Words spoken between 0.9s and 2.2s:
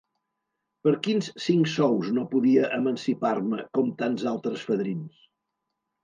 quins cinc sous